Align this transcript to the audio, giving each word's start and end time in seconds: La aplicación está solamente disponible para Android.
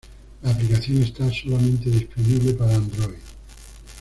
La 0.41 0.49
aplicación 0.49 1.03
está 1.03 1.31
solamente 1.31 1.87
disponible 1.91 2.53
para 2.55 2.73
Android. 2.73 3.17